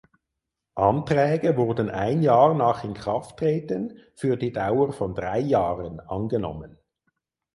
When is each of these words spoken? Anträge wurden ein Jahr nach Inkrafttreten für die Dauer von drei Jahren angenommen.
Anträge 0.73 1.57
wurden 1.57 1.91
ein 1.91 2.23
Jahr 2.23 2.55
nach 2.55 2.83
Inkrafttreten 2.83 3.99
für 4.15 4.35
die 4.35 4.51
Dauer 4.51 4.93
von 4.93 5.13
drei 5.13 5.37
Jahren 5.41 5.99
angenommen. 5.99 6.79